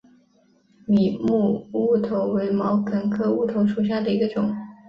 [0.87, 4.51] 米林乌头为毛茛科乌头属下的一个种。